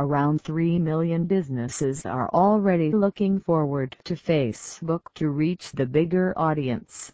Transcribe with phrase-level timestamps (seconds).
[0.00, 7.12] around 3 million businesses are already looking forward to Facebook to reach the bigger audience.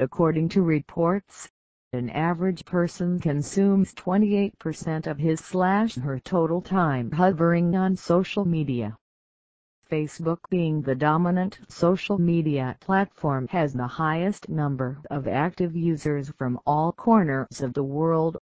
[0.00, 1.48] According to reports,
[1.92, 8.96] an average person consumes 28% of his slash her total time hovering on social media.
[9.88, 16.58] Facebook being the dominant social media platform has the highest number of active users from
[16.66, 18.38] all corners of the world.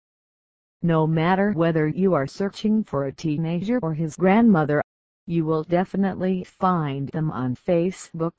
[0.82, 4.82] No matter whether you are searching for a teenager or his grandmother,
[5.26, 8.32] you will definitely find them on Facebook.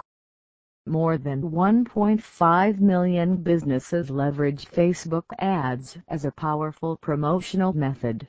[0.88, 8.27] More than 1.5 million businesses leverage Facebook ads as a powerful promotional method.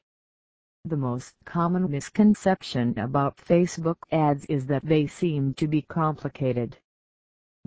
[0.84, 6.76] The most common misconception about Facebook ads is that they seem to be complicated.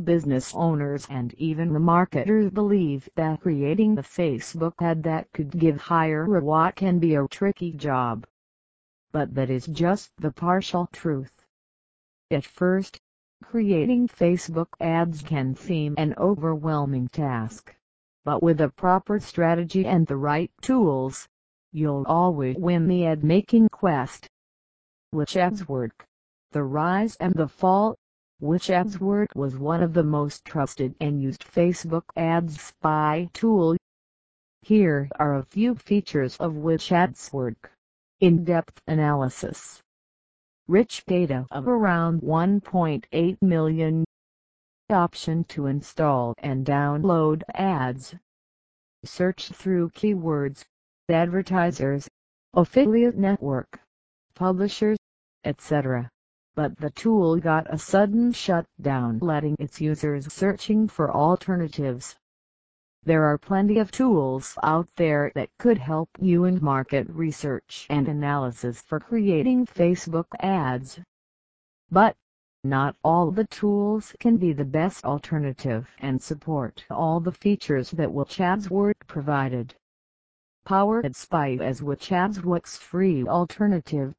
[0.03, 5.77] Business owners and even the marketers believe that creating a Facebook ad that could give
[5.77, 8.27] higher ROI can be a tricky job.
[9.13, 11.31] But that is just the partial truth.
[12.29, 12.99] At first,
[13.41, 17.73] creating Facebook ads can seem an overwhelming task.
[18.25, 21.29] But with a proper strategy and the right tools,
[21.71, 24.27] you'll always win the ad-making quest.
[25.11, 26.05] Which ads work?
[26.51, 27.95] The rise and the fall.
[28.39, 28.69] Which
[28.99, 33.77] work was one of the most trusted and used Facebook ads spy tool.
[34.61, 36.91] Here are a few features of which
[37.31, 37.71] work.
[38.19, 39.81] In-depth analysis.
[40.67, 44.05] Rich data of around 1.8 million.
[44.89, 48.15] Option to install and download ads.
[49.03, 50.65] Search through keywords
[51.09, 52.09] advertisers,
[52.53, 53.79] affiliate network,
[54.33, 54.97] publishers,
[55.43, 56.09] etc.
[56.55, 62.15] But the tool got a sudden shutdown letting its users searching for alternatives.
[63.03, 68.07] There are plenty of tools out there that could help you in market research and
[68.07, 70.99] analysis for creating Facebook ads.
[71.91, 72.15] But,
[72.63, 78.13] not all the tools can be the best alternative and support all the features that
[78.13, 79.75] Which Ads Work provided
[80.63, 84.15] powered by as which ads what's free alternative.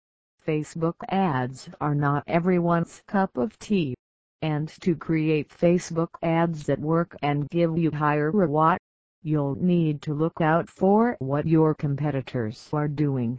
[0.47, 3.97] Facebook ads are not everyone's cup of tea.
[4.41, 8.77] And to create Facebook ads that work and give you higher ROI,
[9.23, 13.39] you'll need to look out for what your competitors are doing.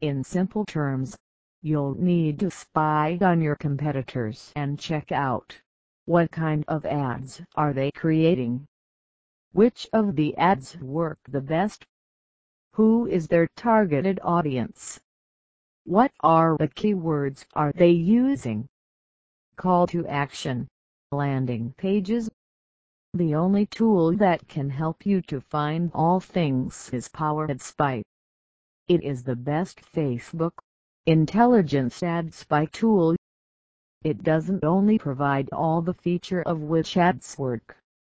[0.00, 1.16] In simple terms,
[1.60, 5.60] you'll need to spy on your competitors and check out
[6.04, 8.64] what kind of ads are they creating.
[9.50, 11.84] Which of the ads work the best
[12.74, 15.00] who is their targeted audience?
[15.84, 18.68] What are the keywords are they using?
[19.56, 20.68] Call to action.
[21.10, 22.30] Landing pages.
[23.14, 28.04] The only tool that can help you to find all things is PowerAdSpy.
[28.86, 30.52] It is the best Facebook
[31.06, 33.16] intelligence ad spy tool.
[34.04, 37.76] It doesn't only provide all the feature of which ads work,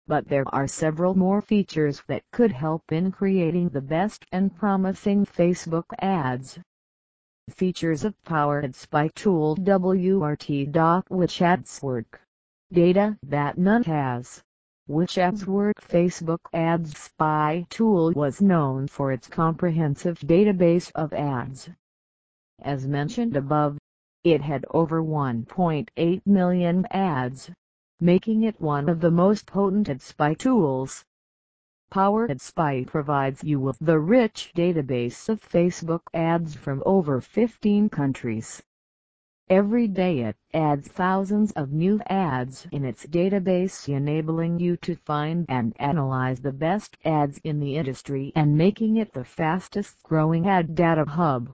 [0.08, 5.24] but there are several more features that could help in creating the best and promising
[5.24, 6.58] Facebook ads.
[7.50, 11.04] Features of PowerAdSpy Tool WRT.
[11.10, 12.20] Which ads work?
[12.72, 14.42] Data that none has.
[14.86, 21.68] Which ads work Facebook Ads Spy Tool was known for its comprehensive database of ads.
[22.60, 23.76] As mentioned above,
[24.24, 27.50] it had over 1.8 million ads
[28.00, 31.04] making it one of the most potent ad spy tools.
[31.92, 38.62] PowerAdSpy provides you with the rich database of Facebook ads from over 15 countries.
[39.50, 45.44] Every day it adds thousands of new ads in its database enabling you to find
[45.50, 50.74] and analyze the best ads in the industry and making it the fastest growing ad
[50.74, 51.50] data hub.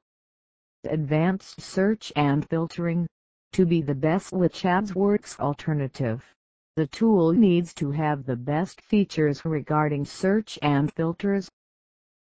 [0.84, 3.08] Advanced search and filtering
[3.54, 6.32] to be the best which ads works alternative.
[6.78, 11.50] The tool needs to have the best features regarding search and filters.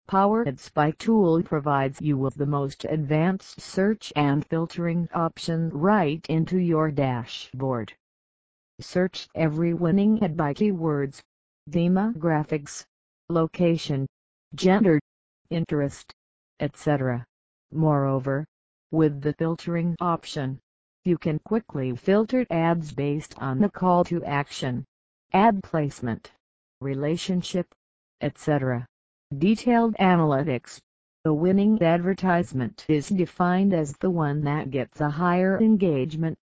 [0.09, 6.91] PowerAdSpy Tool provides you with the most advanced search and filtering option right into your
[6.91, 7.93] dashboard.
[8.81, 11.23] Search every winning ad by keywords,
[11.70, 12.85] demographics,
[13.29, 14.08] location,
[14.56, 14.99] gender,
[15.50, 16.12] interest,
[16.58, 17.25] etc.
[17.70, 18.44] Moreover,
[18.91, 20.58] with the filtering option,
[21.05, 24.85] you can quickly filter ads based on the call to action,
[25.32, 26.31] ad placement,
[26.81, 27.67] relationship,
[28.20, 28.87] etc.
[29.37, 30.79] Detailed analytics.
[31.25, 36.38] The winning advertisement is defined as the one that gets a higher engagement,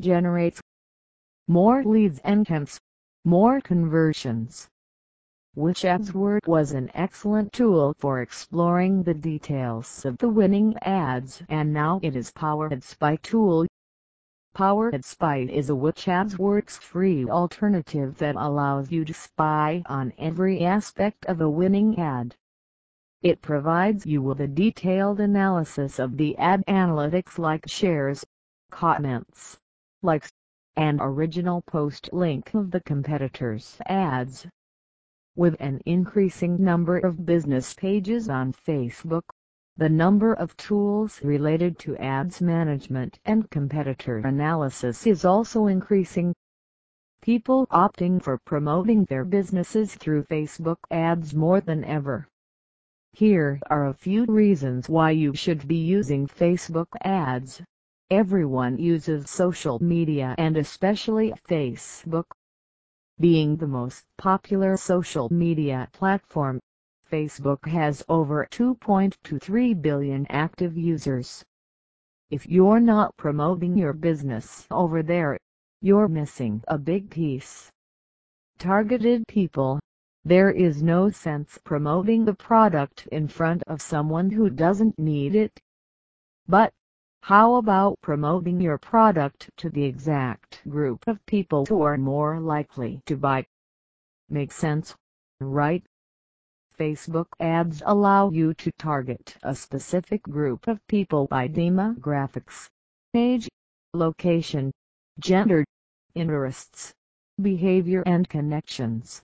[0.00, 0.60] generates
[1.48, 2.80] more leads and hence,
[3.24, 4.68] more conversions.
[5.54, 11.42] which ads work was an excellent tool for exploring the details of the winning ads
[11.50, 13.66] and now it is Powered by tool.
[14.54, 20.62] PowerAdSpy is a which ads work's free alternative that allows you to spy on every
[20.62, 22.36] aspect of a winning ad.
[23.22, 28.26] It provides you with a detailed analysis of the ad analytics like shares,
[28.70, 29.58] comments,
[30.02, 30.30] likes,
[30.76, 34.46] and original post link of the competitors' ads.
[35.34, 39.22] With an increasing number of business pages on Facebook,
[39.76, 46.34] the number of tools related to ads management and competitor analysis is also increasing.
[47.22, 52.28] People opting for promoting their businesses through Facebook ads more than ever.
[53.14, 57.62] Here are a few reasons why you should be using Facebook ads.
[58.10, 62.26] Everyone uses social media and especially Facebook.
[63.18, 66.60] Being the most popular social media platform,
[67.12, 71.44] Facebook has over 2.23 billion active users.
[72.30, 75.36] If you're not promoting your business over there,
[75.82, 77.70] you're missing a big piece.
[78.58, 79.78] Targeted people.
[80.24, 85.52] There is no sense promoting the product in front of someone who doesn't need it.
[86.48, 86.72] But,
[87.20, 93.02] how about promoting your product to the exact group of people who are more likely
[93.04, 93.44] to buy?
[94.30, 94.96] Makes sense,
[95.40, 95.84] right?
[96.78, 102.68] Facebook ads allow you to target a specific group of people by demographics,
[103.14, 103.48] age,
[103.92, 104.72] location,
[105.18, 105.64] gender,
[106.14, 106.94] interests,
[107.40, 109.22] behavior and connections.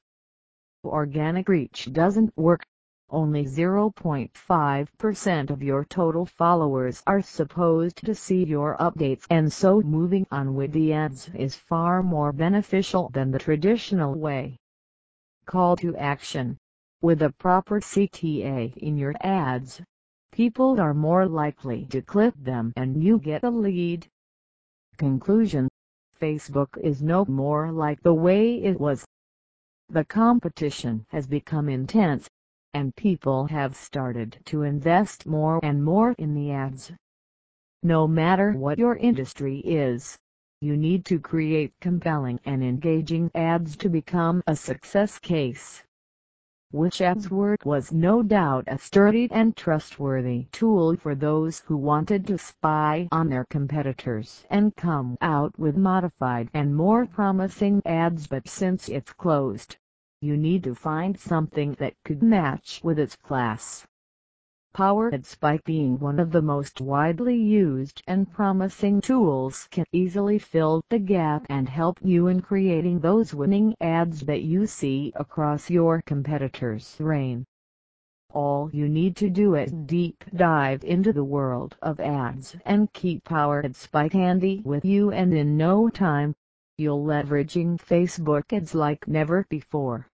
[0.85, 2.65] Organic reach doesn't work.
[3.11, 10.27] Only 0.5% of your total followers are supposed to see your updates and so moving
[10.31, 14.59] on with the ads is far more beneficial than the traditional way.
[15.47, 16.59] Call to action
[17.01, 19.81] with a proper CTA in your ads,
[20.33, 24.05] people are more likely to click them and you get a lead.
[24.97, 25.69] Conclusion
[26.21, 29.05] Facebook is no more like the way it was.
[29.89, 32.29] The competition has become intense,
[32.75, 36.91] and people have started to invest more and more in the ads.
[37.85, 40.19] No matter what your industry is,
[40.61, 45.85] you need to create compelling and engaging ads to become a success case
[46.71, 52.27] which ads work was no doubt a sturdy and trustworthy tool for those who wanted
[52.27, 58.47] to spy on their competitors and come out with modified and more promising ads but
[58.47, 59.77] since it's closed,
[60.21, 63.87] you need to find something that could match with its class.
[64.75, 70.99] PowerAdSpy being one of the most widely used and promising tools can easily fill the
[70.99, 76.97] gap and help you in creating those winning ads that you see across your competitors'
[77.01, 77.45] reign.
[78.33, 83.25] All you need to do is deep dive into the world of ads and keep
[83.25, 86.35] PowerAdSpy handy with you and in no time,
[86.77, 90.07] you'll leveraging Facebook ads like never before.